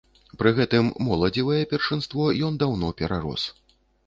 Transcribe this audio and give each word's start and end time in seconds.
Пры 0.41 0.53
гэтым 0.59 0.87
моладзевае 1.07 1.59
першынство 1.75 2.31
ён 2.49 2.59
даўно 2.65 2.91
перарос. 3.05 3.47